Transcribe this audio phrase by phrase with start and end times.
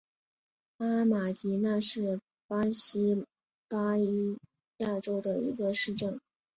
[0.79, 3.23] 阿马迪纳是巴西
[3.67, 4.35] 巴伊
[4.77, 6.19] 亚州的一个市镇。